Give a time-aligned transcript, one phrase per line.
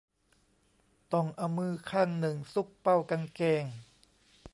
[1.13, 3.63] ต้องเอามือข้างหนึ่งซุกเป้ากางเกง